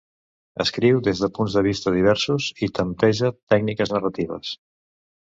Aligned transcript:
Escriu 0.63 1.01
des 1.07 1.21
de 1.25 1.29
punts 1.35 1.59
de 1.59 1.63
vista 1.69 1.95
diversos 1.97 2.49
i 2.69 2.73
tempteja 2.81 3.33
tècniques 3.55 3.97
narratives. 3.97 4.61